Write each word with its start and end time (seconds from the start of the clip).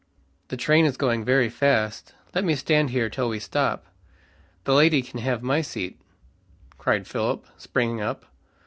"The 0.47 0.57
train 0.57 0.85
is 0.87 0.97
going 0.97 1.23
very 1.23 1.47
fast, 1.47 2.15
let 2.33 2.43
me 2.43 2.55
stand 2.55 2.89
here 2.89 3.07
till 3.07 3.29
we 3.29 3.37
stop." 3.37 3.85
"The 4.63 4.73
lady 4.73 5.03
can 5.03 5.19
have 5.19 5.43
my 5.43 5.61
seat," 5.61 6.01
cried 6.79 7.05
Philip, 7.05 7.45
springing 7.55 8.01
up. 8.01 8.25